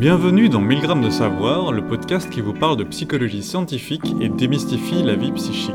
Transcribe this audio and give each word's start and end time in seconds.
Bienvenue 0.00 0.48
dans 0.48 0.62
1000 0.62 0.80
grammes 0.80 1.04
de 1.04 1.10
savoir, 1.10 1.72
le 1.72 1.86
podcast 1.86 2.30
qui 2.30 2.40
vous 2.40 2.54
parle 2.54 2.78
de 2.78 2.84
psychologie 2.84 3.42
scientifique 3.42 4.14
et 4.18 4.30
démystifie 4.30 5.02
la 5.02 5.14
vie 5.14 5.30
psychique. 5.32 5.74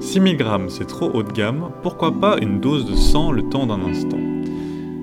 6000 0.00 0.36
grammes, 0.36 0.68
c'est 0.68 0.88
trop 0.88 1.08
haut 1.08 1.22
de 1.22 1.30
gamme, 1.30 1.70
pourquoi 1.84 2.18
pas 2.18 2.36
une 2.38 2.58
dose 2.58 2.84
de 2.84 2.96
sang 2.96 3.30
le 3.30 3.48
temps 3.48 3.68
d'un 3.68 3.80
instant? 3.84 4.18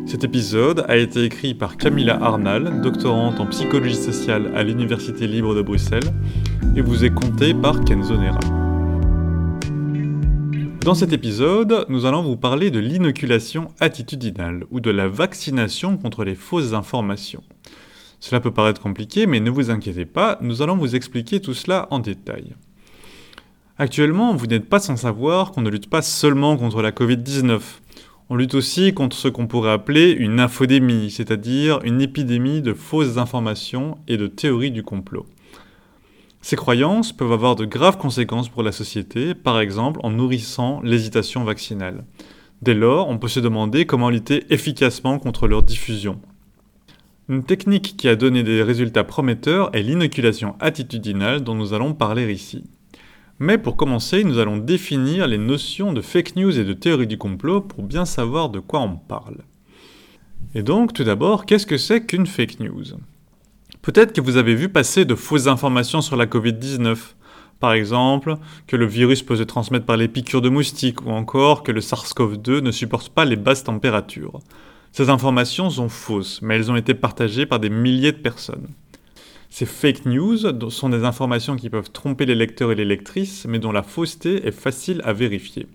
Cet 0.06 0.26
épisode 0.26 0.84
a 0.90 0.98
été 0.98 1.24
écrit 1.24 1.54
par 1.54 1.78
Camilla 1.78 2.22
Arnal, 2.22 2.82
doctorante 2.82 3.40
en 3.40 3.46
psychologie 3.46 3.96
sociale 3.96 4.52
à 4.54 4.64
l'Université 4.64 5.26
libre 5.26 5.56
de 5.56 5.62
Bruxelles, 5.62 6.12
et 6.76 6.82
vous 6.82 7.06
est 7.06 7.14
conté 7.14 7.54
par 7.54 7.86
Kenzo 7.86 8.18
Nera. 8.18 8.42
Dans 10.82 10.94
cet 10.94 11.14
épisode, 11.14 11.86
nous 11.88 12.06
allons 12.06 12.24
vous 12.24 12.36
parler 12.36 12.70
de 12.70 12.80
l'inoculation 12.80 13.70
attitudinale 13.80 14.66
ou 14.72 14.82
de 14.82 14.92
la 14.92 15.08
vaccination 15.08 15.96
contre 15.96 16.26
les 16.26 16.36
fausses 16.36 16.74
informations. 16.74 17.44
Cela 18.20 18.42
peut 18.42 18.52
paraître 18.52 18.82
compliqué, 18.82 19.26
mais 19.26 19.40
ne 19.40 19.50
vous 19.50 19.70
inquiétez 19.70 20.06
pas, 20.06 20.38
nous 20.42 20.62
allons 20.62 20.76
vous 20.76 20.96
expliquer 20.96 21.40
tout 21.40 21.54
cela 21.54 21.88
en 21.92 22.00
détail. 22.00 22.56
Actuellement, 23.78 24.36
vous 24.36 24.48
n'êtes 24.48 24.68
pas 24.68 24.80
sans 24.80 24.98
savoir 24.98 25.52
qu'on 25.52 25.62
ne 25.62 25.70
lutte 25.70 25.90
pas 25.90 26.02
seulement 26.02 26.58
contre 26.58 26.82
la 26.82 26.92
Covid-19. 26.92 27.62
On 28.30 28.36
lutte 28.36 28.54
aussi 28.54 28.94
contre 28.94 29.16
ce 29.16 29.30
qu'on 29.30 29.48
pourrait 29.48 29.72
appeler 29.72 30.12
une 30.12 30.40
infodémie, 30.40 31.10
c'est-à-dire 31.10 31.80
une 31.84 32.02
épidémie 32.02 32.62
de 32.62 32.74
fausses 32.74 33.18
informations 33.18 33.98
et 34.08 34.18
de 34.18 34.28
théories 34.28 34.72
du 34.72 34.84
complot. 34.84 35.26
Ces 36.42 36.56
croyances 36.56 37.12
peuvent 37.12 37.32
avoir 37.32 37.56
de 37.56 37.66
graves 37.66 37.98
conséquences 37.98 38.50
pour 38.50 38.64
la 38.64 38.72
société, 38.72 39.34
par 39.34 39.60
exemple 39.60 40.00
en 40.04 40.10
nourrissant 40.10 40.82
l'hésitation 40.84 41.44
vaccinale. 41.44 42.06
Dès 42.62 42.74
lors, 42.74 43.08
on 43.08 43.18
peut 43.18 43.28
se 43.30 43.40
demander 43.40 43.86
comment 43.86 44.10
lutter 44.10 44.44
efficacement 44.50 45.20
contre 45.20 45.48
leur 45.48 45.64
diffusion. 45.64 46.20
Une 47.30 47.44
technique 47.44 47.96
qui 47.96 48.08
a 48.08 48.16
donné 48.16 48.42
des 48.42 48.64
résultats 48.64 49.04
prometteurs 49.04 49.70
est 49.76 49.84
l'inoculation 49.84 50.56
attitudinale 50.60 51.42
dont 51.44 51.54
nous 51.54 51.74
allons 51.74 51.94
parler 51.94 52.34
ici. 52.34 52.64
Mais 53.38 53.60
pour 53.60 53.78
commencer, 53.78 54.24
nous 54.24 54.40
allons 54.40 54.58
définir 54.58 55.28
les 55.28 55.38
notions 55.38 55.94
de 55.94 56.02
fake 56.02 56.36
news 56.38 56.58
et 56.58 56.64
de 56.64 56.74
théorie 56.74 57.06
du 57.06 57.20
complot 57.20 57.62
pour 57.62 57.84
bien 57.84 58.06
savoir 58.06 58.50
de 58.50 58.60
quoi 58.60 58.80
on 58.80 58.96
parle. 58.96 59.38
Et 60.56 60.64
donc, 60.64 60.92
tout 60.92 61.04
d'abord, 61.04 61.46
qu'est-ce 61.46 61.68
que 61.68 61.78
c'est 61.78 62.04
qu'une 62.04 62.26
fake 62.26 62.62
news? 62.62 62.98
Peut-être 63.84 64.12
que 64.12 64.22
vous 64.22 64.38
avez 64.38 64.56
vu 64.56 64.68
passer 64.68 65.06
de 65.06 65.14
fausses 65.14 65.46
informations 65.46 66.02
sur 66.02 66.16
la 66.16 66.26
Covid-19. 66.26 66.98
Par 67.60 67.74
exemple, 67.74 68.38
que 68.66 68.76
le 68.76 68.88
virus 68.88 69.22
peut 69.22 69.36
se 69.36 69.44
transmettre 69.44 69.86
par 69.86 69.98
les 69.98 70.08
piqûres 70.08 70.42
de 70.42 70.50
moustiques 70.50 71.06
ou 71.06 71.12
encore 71.12 71.62
que 71.62 71.72
le 71.72 71.82
SARS-CoV-2 71.82 72.62
ne 72.62 72.72
supporte 72.72 73.10
pas 73.10 73.26
les 73.26 73.36
basses 73.36 73.66
températures. 73.66 74.40
Ces 74.92 75.10
informations 75.10 75.70
sont 75.70 75.90
fausses, 75.90 76.42
mais 76.42 76.56
elles 76.56 76.72
ont 76.72 76.76
été 76.76 76.94
partagées 76.94 77.46
par 77.46 77.60
des 77.60 77.70
milliers 77.70 78.12
de 78.12 78.18
personnes. 78.18 78.68
Ces 79.50 79.66
fake 79.66 80.06
news 80.06 80.38
sont 80.70 80.90
des 80.90 81.04
informations 81.04 81.56
qui 81.56 81.70
peuvent 81.70 81.92
tromper 81.92 82.26
les 82.26 82.36
lecteurs 82.36 82.72
et 82.72 82.76
les 82.76 82.86
lectrices, 82.86 83.46
mais 83.48 83.60
dont 83.60 83.72
la 83.72 83.84
fausseté 83.84 84.46
est 84.48 84.52
facile 84.52 85.02
à 85.06 85.14
vérifier. 85.14 85.68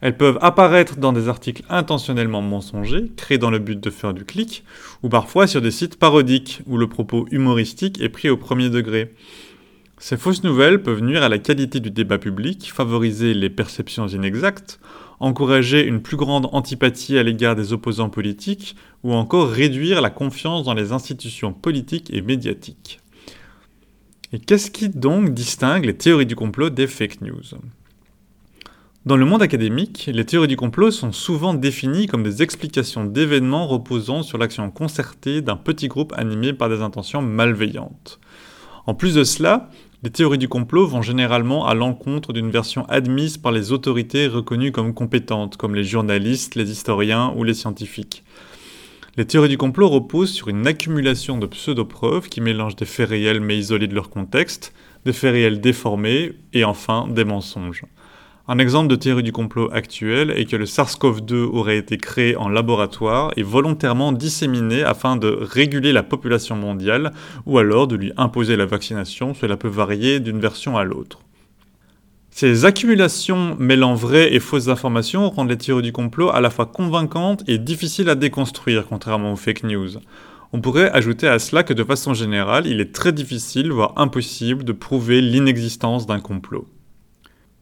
Elles 0.00 0.16
peuvent 0.16 0.38
apparaître 0.42 0.96
dans 0.96 1.12
des 1.12 1.28
articles 1.28 1.62
intentionnellement 1.68 2.42
mensongers, 2.42 3.10
créés 3.16 3.38
dans 3.38 3.50
le 3.50 3.58
but 3.58 3.80
de 3.80 3.90
faire 3.90 4.12
du 4.12 4.24
clic, 4.24 4.62
ou 5.02 5.08
parfois 5.08 5.46
sur 5.46 5.62
des 5.62 5.70
sites 5.70 5.98
parodiques, 5.98 6.60
où 6.66 6.76
le 6.76 6.88
propos 6.88 7.26
humoristique 7.30 8.00
est 8.00 8.10
pris 8.10 8.28
au 8.28 8.36
premier 8.36 8.68
degré. 8.68 9.14
Ces 9.98 10.16
fausses 10.16 10.44
nouvelles 10.44 10.82
peuvent 10.82 11.00
nuire 11.00 11.22
à 11.22 11.28
la 11.28 11.38
qualité 11.38 11.80
du 11.80 11.90
débat 11.90 12.18
public, 12.18 12.70
favoriser 12.72 13.32
les 13.32 13.48
perceptions 13.48 14.06
inexactes, 14.06 14.78
encourager 15.20 15.84
une 15.86 16.02
plus 16.02 16.16
grande 16.16 16.48
antipathie 16.52 17.18
à 17.18 17.22
l'égard 17.22 17.56
des 17.56 17.72
opposants 17.72 18.10
politiques 18.10 18.76
ou 19.02 19.12
encore 19.12 19.48
réduire 19.48 20.00
la 20.00 20.10
confiance 20.10 20.64
dans 20.64 20.74
les 20.74 20.92
institutions 20.92 21.52
politiques 21.52 22.12
et 22.12 22.22
médiatiques. 22.22 23.00
Et 24.32 24.38
qu'est-ce 24.38 24.70
qui 24.70 24.88
donc 24.88 25.32
distingue 25.32 25.84
les 25.84 25.96
théories 25.96 26.26
du 26.26 26.34
complot 26.34 26.70
des 26.70 26.86
fake 26.86 27.20
news? 27.20 27.58
Dans 29.06 29.16
le 29.18 29.26
monde 29.26 29.42
académique, 29.42 30.10
les 30.12 30.24
théories 30.24 30.48
du 30.48 30.56
complot 30.56 30.90
sont 30.90 31.12
souvent 31.12 31.52
définies 31.52 32.06
comme 32.06 32.22
des 32.22 32.42
explications 32.42 33.04
d'événements 33.04 33.66
reposant 33.66 34.22
sur 34.22 34.38
l'action 34.38 34.70
concertée 34.70 35.42
d'un 35.42 35.56
petit 35.56 35.88
groupe 35.88 36.14
animé 36.16 36.54
par 36.54 36.70
des 36.70 36.80
intentions 36.80 37.20
malveillantes. 37.20 38.18
En 38.86 38.94
plus 38.94 39.14
de 39.14 39.22
cela, 39.22 39.68
les 40.04 40.10
théories 40.10 40.36
du 40.36 40.48
complot 40.48 40.86
vont 40.86 41.00
généralement 41.00 41.66
à 41.66 41.72
l'encontre 41.72 42.34
d'une 42.34 42.50
version 42.50 42.84
admise 42.90 43.38
par 43.38 43.52
les 43.52 43.72
autorités 43.72 44.26
reconnues 44.26 44.70
comme 44.70 44.92
compétentes, 44.92 45.56
comme 45.56 45.74
les 45.74 45.82
journalistes, 45.82 46.56
les 46.56 46.70
historiens 46.70 47.32
ou 47.36 47.42
les 47.42 47.54
scientifiques. 47.54 48.22
Les 49.16 49.24
théories 49.24 49.48
du 49.48 49.56
complot 49.56 49.88
reposent 49.88 50.34
sur 50.34 50.48
une 50.48 50.66
accumulation 50.66 51.38
de 51.38 51.46
pseudo-preuves 51.46 52.28
qui 52.28 52.42
mélangent 52.42 52.76
des 52.76 52.84
faits 52.84 53.08
réels 53.08 53.40
mais 53.40 53.56
isolés 53.56 53.86
de 53.86 53.94
leur 53.94 54.10
contexte, 54.10 54.74
des 55.06 55.14
faits 55.14 55.32
réels 55.32 55.62
déformés 55.62 56.32
et 56.52 56.64
enfin 56.64 57.08
des 57.08 57.24
mensonges. 57.24 57.84
Un 58.46 58.58
exemple 58.58 58.88
de 58.88 58.96
théorie 58.96 59.22
du 59.22 59.32
complot 59.32 59.70
actuel 59.72 60.30
est 60.32 60.44
que 60.44 60.56
le 60.56 60.66
SARS-CoV-2 60.66 61.44
aurait 61.44 61.78
été 61.78 61.96
créé 61.96 62.36
en 62.36 62.50
laboratoire 62.50 63.32
et 63.38 63.42
volontairement 63.42 64.12
disséminé 64.12 64.82
afin 64.82 65.16
de 65.16 65.28
réguler 65.28 65.92
la 65.92 66.02
population 66.02 66.54
mondiale 66.54 67.12
ou 67.46 67.56
alors 67.56 67.86
de 67.86 67.96
lui 67.96 68.12
imposer 68.18 68.56
la 68.56 68.66
vaccination, 68.66 69.32
cela 69.32 69.56
peut 69.56 69.68
varier 69.68 70.20
d'une 70.20 70.40
version 70.40 70.76
à 70.76 70.84
l'autre. 70.84 71.20
Ces 72.28 72.66
accumulations 72.66 73.56
mêlant 73.58 73.94
vraies 73.94 74.34
et 74.34 74.40
fausses 74.40 74.68
informations 74.68 75.30
rendent 75.30 75.48
les 75.48 75.56
théories 75.56 75.80
du 75.80 75.92
complot 75.92 76.28
à 76.28 76.42
la 76.42 76.50
fois 76.50 76.66
convaincantes 76.66 77.44
et 77.48 77.56
difficiles 77.56 78.10
à 78.10 78.14
déconstruire, 78.14 78.84
contrairement 78.86 79.32
aux 79.32 79.36
fake 79.36 79.62
news. 79.62 79.92
On 80.52 80.60
pourrait 80.60 80.90
ajouter 80.90 81.28
à 81.28 81.38
cela 81.38 81.62
que 81.62 81.72
de 81.72 81.82
façon 81.82 82.12
générale, 82.12 82.66
il 82.66 82.82
est 82.82 82.92
très 82.92 83.12
difficile, 83.12 83.72
voire 83.72 83.94
impossible, 83.96 84.64
de 84.64 84.72
prouver 84.72 85.22
l'inexistence 85.22 86.04
d'un 86.06 86.20
complot. 86.20 86.66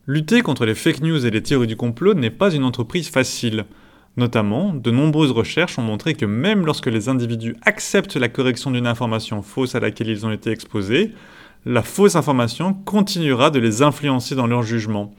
Lutter 0.09 0.41
contre 0.43 0.67
les 0.67 0.75
fake 0.75 1.01
news 1.01 1.25
et 1.25 1.31
les 1.31 1.45
théories 1.45 1.69
du 1.69 1.77
complot 1.77 2.15
n'est 2.15 2.31
pas 2.31 2.53
une 2.53 2.65
entreprise 2.65 3.09
facile. 3.09 3.67
Notamment, 4.17 4.75
de 4.75 4.91
nombreuses 4.91 5.31
recherches 5.31 5.79
ont 5.79 5.83
montré 5.83 6.15
que 6.15 6.27
même 6.27 6.67
lorsque 6.67 6.89
les 6.89 7.09
individus 7.09 7.55
acceptent 7.63 8.17
la 8.17 8.29
correction 8.29 8.73
d'une 8.73 8.89
information 8.89 9.43
fausse 9.43 9.77
à 9.77 9.81
laquelle 9.81 10.09
ils 10.09 10.27
ont 10.27 10.33
été 10.33 10.51
exposés, 10.51 11.13
la 11.65 11.83
fausse 11.83 12.17
information 12.17 12.75
continuera 12.75 13.51
de 13.51 13.61
les 13.61 13.81
influencer 13.83 14.35
dans 14.35 14.49
leur 14.49 14.65
jugement. 14.65 15.15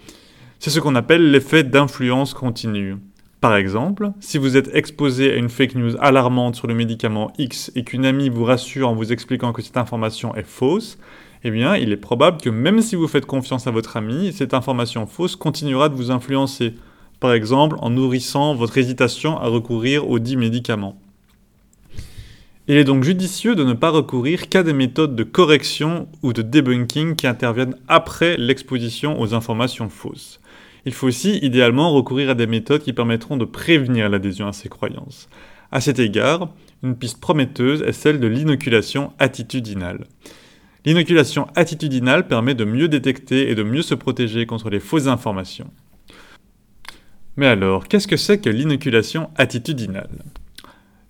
C'est 0.60 0.70
ce 0.70 0.82
qu'on 0.82 0.96
appelle 0.96 1.32
l'effet 1.32 1.64
d'influence 1.64 2.34
continue. 2.34 2.98
Par 3.40 3.56
exemple, 3.56 4.12
si 4.20 4.38
vous 4.38 4.58
êtes 4.58 4.76
exposé 4.76 5.32
à 5.32 5.36
une 5.36 5.50
fake 5.50 5.76
news 5.76 5.96
alarmante 6.02 6.58
sur 6.58 6.68
le 6.68 6.74
médicament 6.74 7.32
X 7.38 7.72
et 7.76 7.86
qu'une 7.86 8.06
amie 8.06 8.28
vous 8.28 8.44
rassure 8.44 8.90
en 8.90 8.96
vous 8.96 9.14
expliquant 9.14 9.54
que 9.54 9.62
cette 9.62 9.78
information 9.78 10.36
est 10.36 10.46
fausse, 10.46 10.98
eh 11.44 11.52
bien, 11.52 11.76
il 11.76 11.92
est 11.92 11.98
probable 11.98 12.42
que 12.42 12.50
même 12.50 12.82
si 12.82 12.96
vous 12.96 13.08
faites 13.08 13.26
confiance 13.26 13.68
à 13.68 13.72
votre 13.72 13.98
ami, 13.98 14.32
cette 14.32 14.54
information 14.54 15.06
fausse 15.06 15.36
continuera 15.36 15.90
de 15.90 15.96
vous 15.96 16.12
influencer, 16.12 16.74
par 17.20 17.34
exemple 17.34 17.76
en 17.80 17.90
nourrissant 17.90 18.56
votre 18.56 18.78
hésitation 18.78 19.38
à 19.38 19.48
recourir 19.48 20.10
aux 20.10 20.20
dits 20.20 20.38
médicaments. 20.38 21.00
Il 22.70 22.78
est 22.78 22.86
donc 22.86 23.04
judicieux 23.04 23.56
de 23.56 23.66
ne 23.66 23.74
pas 23.74 23.90
recourir 23.90 24.48
qu'à 24.48 24.64
des 24.64 24.72
méthodes 24.72 25.18
de 25.18 25.24
correction 25.24 26.08
ou 26.22 26.32
de 26.32 26.42
debunking 26.42 27.16
qui 27.18 27.28
interviennent 27.28 27.76
après 27.90 28.38
l'exposition 28.38 29.20
aux 29.20 29.34
informations 29.34 29.90
fausses. 29.90 30.40
Il 30.86 30.94
faut 30.94 31.08
aussi 31.08 31.40
idéalement 31.40 31.92
recourir 31.92 32.30
à 32.30 32.36
des 32.36 32.48
méthodes 32.48 32.84
qui 32.84 32.94
permettront 32.94 33.36
de 33.36 33.44
prévenir 33.44 34.10
l'adhésion 34.10 34.48
à 34.48 34.54
ces 34.54 34.70
croyances. 34.70 35.28
À 35.74 35.82
cet 35.82 36.00
égard, 36.00 36.54
une 36.84 36.96
piste 36.96 37.20
prometteuse 37.20 37.82
est 37.82 37.92
celle 37.92 38.22
de 38.22 38.28
l'inoculation 38.28 39.12
attitudinale. 39.20 40.06
L'inoculation 40.86 41.48
attitudinale 41.56 42.28
permet 42.28 42.56
de 42.56 42.66
mieux 42.66 42.90
détecter 42.90 43.50
et 43.50 43.56
de 43.56 43.64
mieux 43.64 43.82
se 43.82 43.96
protéger 43.96 44.46
contre 44.46 44.70
les 44.70 44.82
fausses 44.82 45.08
informations. 45.08 45.72
Mais 47.38 47.48
alors, 47.48 47.88
qu'est-ce 47.88 48.08
que 48.08 48.18
c'est 48.18 48.40
que 48.40 48.50
l'inoculation 48.50 49.30
attitudinale? 49.38 50.24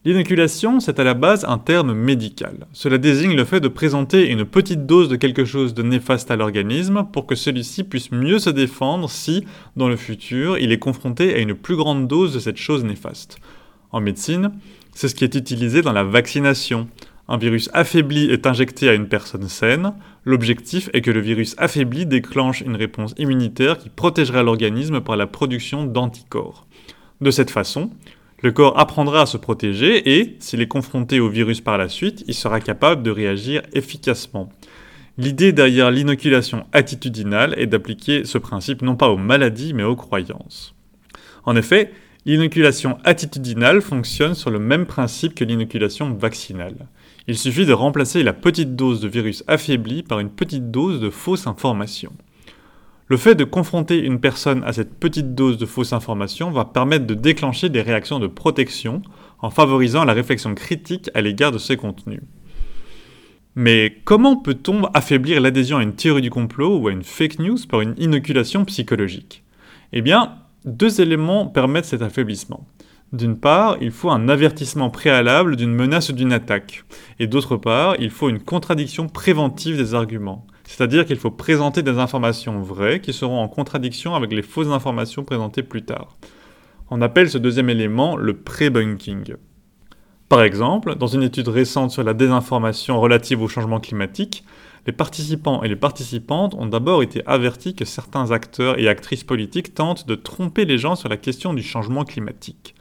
L'inoculation, 0.05 0.79
c'est 0.81 0.99
à 0.99 1.03
la 1.03 1.13
base 1.13 1.45
un 1.45 1.57
terme 1.57 1.93
médical. 1.93 2.67
Cela 2.73 2.97
désigne 2.97 3.35
le 3.35 3.45
fait 3.45 3.61
de 3.61 3.69
présenter 3.69 4.29
une 4.29 4.43
petite 4.43 4.85
dose 4.85 5.07
de 5.07 5.15
quelque 5.15 5.45
chose 5.45 5.73
de 5.73 5.81
néfaste 5.81 6.29
à 6.29 6.35
l'organisme 6.35 7.07
pour 7.11 7.25
que 7.25 7.35
celui-ci 7.35 7.85
puisse 7.85 8.11
mieux 8.11 8.37
se 8.37 8.49
défendre 8.49 9.09
si, 9.09 9.45
dans 9.77 9.87
le 9.87 9.95
futur, 9.95 10.57
il 10.57 10.73
est 10.73 10.79
confronté 10.79 11.33
à 11.33 11.39
une 11.39 11.55
plus 11.55 11.77
grande 11.77 12.07
dose 12.07 12.33
de 12.33 12.39
cette 12.39 12.57
chose 12.57 12.83
néfaste. 12.83 13.37
En 13.91 14.01
médecine, 14.01 14.51
c'est 14.93 15.07
ce 15.07 15.15
qui 15.15 15.23
est 15.23 15.35
utilisé 15.35 15.81
dans 15.81 15.93
la 15.93 16.03
vaccination. 16.03 16.89
Un 17.29 17.37
virus 17.37 17.69
affaibli 17.73 18.29
est 18.29 18.45
injecté 18.45 18.89
à 18.89 18.93
une 18.93 19.07
personne 19.07 19.47
saine. 19.47 19.93
L'objectif 20.25 20.89
est 20.93 21.01
que 21.01 21.11
le 21.11 21.21
virus 21.21 21.55
affaibli 21.57 22.05
déclenche 22.05 22.61
une 22.61 22.75
réponse 22.75 23.13
immunitaire 23.17 23.77
qui 23.77 23.89
protégera 23.89 24.43
l'organisme 24.43 24.99
par 24.99 25.15
la 25.15 25.25
production 25.25 25.85
d'anticorps. 25.85 26.67
De 27.21 27.31
cette 27.31 27.51
façon, 27.51 27.91
le 28.41 28.51
corps 28.51 28.77
apprendra 28.77 29.21
à 29.21 29.25
se 29.25 29.37
protéger 29.37 30.19
et, 30.19 30.35
s'il 30.39 30.61
est 30.61 30.67
confronté 30.67 31.21
au 31.21 31.29
virus 31.29 31.61
par 31.61 31.77
la 31.77 31.87
suite, 31.87 32.25
il 32.27 32.33
sera 32.33 32.59
capable 32.59 33.03
de 33.03 33.11
réagir 33.11 33.61
efficacement. 33.71 34.49
L'idée 35.17 35.53
derrière 35.53 35.91
l'inoculation 35.91 36.65
attitudinale 36.73 37.53
est 37.57 37.67
d'appliquer 37.67 38.25
ce 38.25 38.37
principe 38.37 38.81
non 38.81 38.97
pas 38.97 39.09
aux 39.09 39.17
maladies 39.17 39.73
mais 39.73 39.83
aux 39.83 39.95
croyances. 39.95 40.75
En 41.45 41.55
effet, 41.55 41.91
L'inoculation 42.25 42.99
attitudinale 43.03 43.81
fonctionne 43.81 44.33
sur 44.33 44.49
le 44.49 44.59
même 44.59 44.85
principe 44.85 45.35
que 45.35 45.43
l'inoculation 45.43 46.13
vaccinale. 46.13 46.87
Il 47.27 47.37
suffit 47.37 47.65
de 47.65 47.73
remplacer 47.73 48.21
la 48.21 48.33
petite 48.33 48.75
dose 48.75 48.99
de 48.99 49.07
virus 49.07 49.45
affaibli 49.47 50.03
par 50.03 50.19
une 50.19 50.29
petite 50.29 50.71
dose 50.71 50.99
de 50.99 51.09
fausse 51.09 51.47
information. 51.47 52.11
Le 53.07 53.15
fait 53.15 53.35
de 53.35 53.45
confronter 53.45 53.99
une 53.99 54.19
personne 54.19 54.63
à 54.65 54.73
cette 54.73 54.95
petite 54.95 55.33
dose 55.33 55.57
de 55.57 55.65
fausse 55.65 55.93
information 55.93 56.51
va 56.51 56.65
permettre 56.65 57.05
de 57.05 57.13
déclencher 57.13 57.69
des 57.69 57.81
réactions 57.81 58.19
de 58.19 58.27
protection 58.27 59.01
en 59.39 59.49
favorisant 59.49 60.03
la 60.03 60.13
réflexion 60.13 60.53
critique 60.55 61.09
à 61.13 61.21
l'égard 61.21 61.51
de 61.51 61.57
ces 61.57 61.77
contenus. 61.77 62.21
Mais 63.55 64.01
comment 64.03 64.35
peut-on 64.35 64.85
affaiblir 64.93 65.39
l'adhésion 65.39 65.77
à 65.77 65.83
une 65.83 65.95
théorie 65.95 66.21
du 66.21 66.31
complot 66.31 66.77
ou 66.77 66.87
à 66.87 66.91
une 66.91 67.03
fake 67.03 67.39
news 67.39 67.57
par 67.69 67.81
une 67.81 67.93
inoculation 67.97 68.65
psychologique? 68.65 69.43
Eh 69.91 70.01
bien, 70.01 70.35
deux 70.65 70.99
éléments 70.99 71.45
permettent 71.45 71.85
cet 71.85 72.01
affaiblissement. 72.01 72.67
D'une 73.13 73.37
part, 73.37 73.77
il 73.79 73.91
faut 73.91 74.09
un 74.09 74.27
avertissement 74.27 74.89
préalable 74.89 75.55
d'une 75.55 75.71
menace 75.71 76.09
ou 76.09 76.13
d'une 76.13 76.33
attaque. 76.33 76.83
Et 77.19 77.27
d'autre 77.27 77.57
part, 77.57 77.95
il 77.99 78.09
faut 78.09 78.27
une 78.27 78.39
contradiction 78.39 79.07
préventive 79.07 79.77
des 79.77 79.93
arguments. 79.93 80.47
C'est-à-dire 80.63 81.05
qu'il 81.05 81.17
faut 81.17 81.29
présenter 81.29 81.83
des 81.83 81.99
informations 81.99 82.59
vraies 82.61 83.01
qui 83.01 83.13
seront 83.13 83.39
en 83.39 83.47
contradiction 83.47 84.15
avec 84.15 84.33
les 84.33 84.41
fausses 84.41 84.69
informations 84.69 85.23
présentées 85.23 85.61
plus 85.61 85.83
tard. 85.83 86.17
On 86.89 87.03
appelle 87.03 87.29
ce 87.29 87.37
deuxième 87.37 87.69
élément 87.69 88.17
le 88.17 88.33
pré-bunking. 88.33 89.35
Par 90.27 90.41
exemple, 90.41 90.95
dans 90.95 91.05
une 91.05 91.21
étude 91.21 91.49
récente 91.49 91.91
sur 91.91 92.03
la 92.03 92.15
désinformation 92.15 92.99
relative 92.99 93.43
au 93.43 93.47
changement 93.47 93.79
climatique, 93.79 94.43
les 94.87 94.91
participants 94.91 95.61
et 95.61 95.67
les 95.67 95.75
participantes 95.75 96.55
ont 96.55 96.65
d'abord 96.65 97.03
été 97.03 97.21
avertis 97.27 97.75
que 97.75 97.85
certains 97.85 98.31
acteurs 98.31 98.79
et 98.79 98.87
actrices 98.87 99.23
politiques 99.23 99.75
tentent 99.75 100.07
de 100.07 100.15
tromper 100.15 100.65
les 100.65 100.79
gens 100.79 100.95
sur 100.95 101.09
la 101.09 101.17
question 101.17 101.53
du 101.53 101.61
changement 101.61 102.05
climatique. 102.05 102.73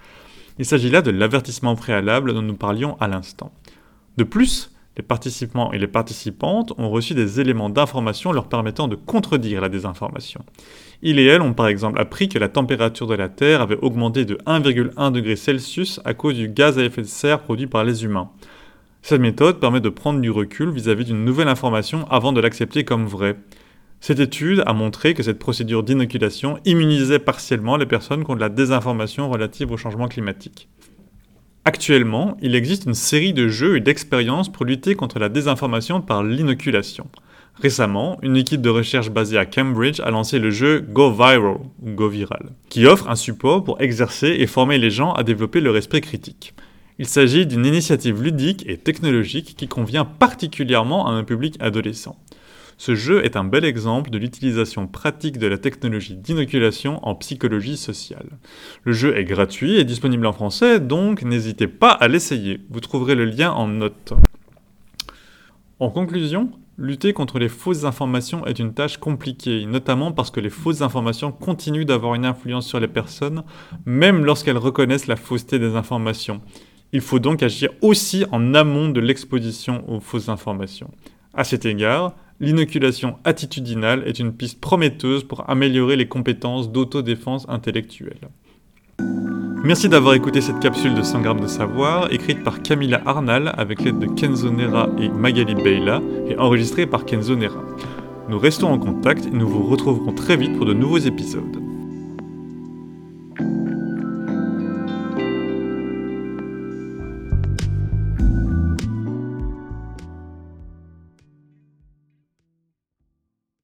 Il 0.58 0.66
s'agit 0.66 0.90
là 0.90 1.02
de 1.02 1.10
l'avertissement 1.10 1.76
préalable 1.76 2.34
dont 2.34 2.42
nous 2.42 2.56
parlions 2.56 2.96
à 3.00 3.08
l'instant. 3.08 3.52
De 4.16 4.24
plus, 4.24 4.72
les 4.96 5.02
participants 5.02 5.72
et 5.72 5.78
les 5.78 5.86
participantes 5.86 6.74
ont 6.76 6.90
reçu 6.90 7.14
des 7.14 7.40
éléments 7.40 7.70
d'information 7.70 8.30
leur 8.30 8.48
permettant 8.48 8.88
de 8.88 8.96
contredire 8.96 9.62
la 9.62 9.70
désinformation. 9.70 10.44
Ils 11.00 11.18
et 11.18 11.24
elles 11.24 11.40
ont 11.40 11.54
par 11.54 11.68
exemple 11.68 11.98
appris 11.98 12.28
que 12.28 12.38
la 12.38 12.50
température 12.50 13.06
de 13.06 13.14
la 13.14 13.30
Terre 13.30 13.62
avait 13.62 13.78
augmenté 13.80 14.26
de 14.26 14.34
1,1 14.46 15.10
degré 15.10 15.36
Celsius 15.36 16.00
à 16.04 16.12
cause 16.12 16.34
du 16.34 16.48
gaz 16.48 16.78
à 16.78 16.84
effet 16.84 17.02
de 17.02 17.06
serre 17.06 17.40
produit 17.40 17.66
par 17.66 17.84
les 17.84 18.04
humains. 18.04 18.30
Cette 19.00 19.20
méthode 19.20 19.58
permet 19.58 19.80
de 19.80 19.88
prendre 19.88 20.20
du 20.20 20.30
recul 20.30 20.70
vis-à-vis 20.70 21.06
d'une 21.06 21.24
nouvelle 21.24 21.48
information 21.48 22.06
avant 22.10 22.32
de 22.32 22.40
l'accepter 22.40 22.84
comme 22.84 23.06
vraie. 23.06 23.36
Cette 24.02 24.18
étude 24.18 24.64
a 24.66 24.72
montré 24.72 25.14
que 25.14 25.22
cette 25.22 25.38
procédure 25.38 25.84
d'inoculation 25.84 26.58
immunisait 26.64 27.20
partiellement 27.20 27.76
les 27.76 27.86
personnes 27.86 28.24
contre 28.24 28.40
la 28.40 28.48
désinformation 28.48 29.30
relative 29.30 29.70
au 29.70 29.76
changement 29.76 30.08
climatique. 30.08 30.68
Actuellement, 31.64 32.36
il 32.42 32.56
existe 32.56 32.86
une 32.86 32.94
série 32.94 33.32
de 33.32 33.46
jeux 33.46 33.76
et 33.76 33.80
d'expériences 33.80 34.50
pour 34.50 34.66
lutter 34.66 34.96
contre 34.96 35.20
la 35.20 35.28
désinformation 35.28 36.00
par 36.00 36.24
l'inoculation. 36.24 37.06
Récemment, 37.54 38.18
une 38.22 38.36
équipe 38.36 38.60
de 38.60 38.70
recherche 38.70 39.10
basée 39.10 39.38
à 39.38 39.46
Cambridge 39.46 40.00
a 40.00 40.10
lancé 40.10 40.40
le 40.40 40.50
jeu 40.50 40.80
Go 40.80 41.12
Viral, 41.12 42.50
qui 42.70 42.86
offre 42.86 43.08
un 43.08 43.14
support 43.14 43.62
pour 43.62 43.80
exercer 43.80 44.34
et 44.36 44.48
former 44.48 44.78
les 44.78 44.90
gens 44.90 45.12
à 45.12 45.22
développer 45.22 45.60
leur 45.60 45.76
esprit 45.76 46.00
critique. 46.00 46.54
Il 46.98 47.06
s'agit 47.06 47.46
d'une 47.46 47.66
initiative 47.66 48.20
ludique 48.20 48.64
et 48.66 48.78
technologique 48.78 49.54
qui 49.56 49.68
convient 49.68 50.04
particulièrement 50.04 51.06
à 51.06 51.12
un 51.12 51.22
public 51.22 51.54
adolescent. 51.60 52.16
Ce 52.76 52.94
jeu 52.94 53.24
est 53.24 53.36
un 53.36 53.44
bel 53.44 53.64
exemple 53.64 54.10
de 54.10 54.18
l'utilisation 54.18 54.86
pratique 54.86 55.38
de 55.38 55.46
la 55.46 55.58
technologie 55.58 56.16
d'inoculation 56.16 56.98
en 57.06 57.14
psychologie 57.14 57.76
sociale. 57.76 58.38
Le 58.84 58.92
jeu 58.92 59.16
est 59.16 59.24
gratuit 59.24 59.76
et 59.76 59.84
disponible 59.84 60.26
en 60.26 60.32
français, 60.32 60.80
donc 60.80 61.22
n'hésitez 61.22 61.68
pas 61.68 61.90
à 61.90 62.08
l'essayer. 62.08 62.60
Vous 62.70 62.80
trouverez 62.80 63.14
le 63.14 63.24
lien 63.24 63.52
en 63.52 63.68
note. 63.68 64.14
En 65.78 65.90
conclusion, 65.90 66.50
lutter 66.78 67.12
contre 67.12 67.38
les 67.38 67.48
fausses 67.48 67.84
informations 67.84 68.46
est 68.46 68.58
une 68.58 68.72
tâche 68.72 68.98
compliquée, 68.98 69.66
notamment 69.66 70.12
parce 70.12 70.30
que 70.30 70.40
les 70.40 70.50
fausses 70.50 70.82
informations 70.82 71.32
continuent 71.32 71.84
d'avoir 71.84 72.14
une 72.14 72.24
influence 72.24 72.66
sur 72.66 72.80
les 72.80 72.88
personnes, 72.88 73.42
même 73.84 74.24
lorsqu'elles 74.24 74.58
reconnaissent 74.58 75.06
la 75.06 75.16
fausseté 75.16 75.58
des 75.58 75.74
informations. 75.76 76.40
Il 76.92 77.00
faut 77.00 77.18
donc 77.18 77.42
agir 77.42 77.70
aussi 77.80 78.24
en 78.32 78.54
amont 78.54 78.90
de 78.90 79.00
l'exposition 79.00 79.82
aux 79.88 80.00
fausses 80.00 80.28
informations. 80.28 80.90
À 81.34 81.44
cet 81.44 81.64
égard, 81.64 82.14
l'inoculation 82.42 83.16
attitudinale 83.24 84.02
est 84.04 84.18
une 84.18 84.32
piste 84.32 84.60
prometteuse 84.60 85.22
pour 85.22 85.48
améliorer 85.48 85.94
les 85.96 86.08
compétences 86.08 86.70
d'autodéfense 86.70 87.46
intellectuelle. 87.48 88.28
Merci 89.64 89.88
d'avoir 89.88 90.14
écouté 90.14 90.40
cette 90.40 90.58
capsule 90.58 90.94
de 90.94 91.02
100 91.02 91.20
grammes 91.20 91.40
de 91.40 91.46
savoir, 91.46 92.12
écrite 92.12 92.42
par 92.42 92.60
Camilla 92.62 93.00
Arnal 93.06 93.54
avec 93.56 93.82
l'aide 93.82 94.00
de 94.00 94.06
Kenzo 94.06 94.50
Nera 94.50 94.90
et 94.98 95.08
Magali 95.08 95.54
Beila, 95.54 96.02
et 96.28 96.36
enregistrée 96.36 96.84
par 96.84 97.04
Kenzo 97.04 97.36
Nera. 97.36 97.62
Nous 98.28 98.40
restons 98.40 98.72
en 98.72 98.78
contact 98.78 99.26
et 99.26 99.30
nous 99.30 99.48
vous 99.48 99.62
retrouverons 99.62 100.12
très 100.12 100.36
vite 100.36 100.56
pour 100.56 100.66
de 100.66 100.74
nouveaux 100.74 100.98
épisodes. 100.98 101.61